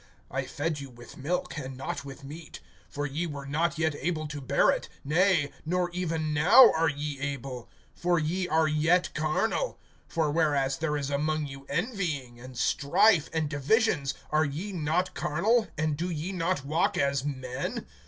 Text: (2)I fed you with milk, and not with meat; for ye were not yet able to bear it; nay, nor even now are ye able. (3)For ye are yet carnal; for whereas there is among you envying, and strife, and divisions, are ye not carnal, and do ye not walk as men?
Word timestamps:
(2)I 0.31 0.47
fed 0.49 0.79
you 0.79 0.89
with 0.89 1.15
milk, 1.15 1.55
and 1.59 1.77
not 1.77 2.03
with 2.03 2.23
meat; 2.23 2.59
for 2.89 3.05
ye 3.05 3.27
were 3.27 3.45
not 3.45 3.77
yet 3.77 3.93
able 3.99 4.27
to 4.27 4.41
bear 4.41 4.71
it; 4.71 4.89
nay, 5.03 5.51
nor 5.63 5.91
even 5.91 6.33
now 6.33 6.71
are 6.71 6.89
ye 6.89 7.19
able. 7.19 7.69
(3)For 8.01 8.19
ye 8.19 8.47
are 8.47 8.67
yet 8.67 9.13
carnal; 9.13 9.77
for 10.07 10.31
whereas 10.31 10.79
there 10.79 10.97
is 10.97 11.11
among 11.11 11.45
you 11.45 11.67
envying, 11.69 12.39
and 12.39 12.57
strife, 12.57 13.29
and 13.31 13.47
divisions, 13.47 14.15
are 14.31 14.43
ye 14.43 14.71
not 14.71 15.13
carnal, 15.13 15.67
and 15.77 15.95
do 15.97 16.09
ye 16.09 16.31
not 16.31 16.65
walk 16.65 16.97
as 16.97 17.23
men? 17.23 17.85